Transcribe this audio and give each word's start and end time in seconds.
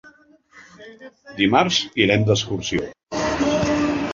Dimarts 1.41 1.79
irem 2.05 2.25
d'excursió. 2.31 2.89